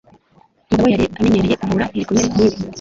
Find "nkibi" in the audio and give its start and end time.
2.31-2.57